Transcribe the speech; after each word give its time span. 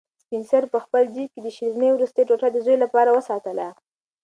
سپین 0.23 0.43
سرې 0.49 0.67
په 0.73 0.79
خپل 0.85 1.03
جېب 1.15 1.29
کې 1.33 1.39
د 1.43 1.47
شیرني 1.57 1.89
وروستۍ 1.93 2.23
ټوټه 2.27 2.47
د 2.51 2.57
زوی 2.65 2.77
لپاره 2.83 3.09
وساتله. 3.17 3.67